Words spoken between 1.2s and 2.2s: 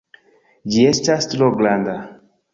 tro granda!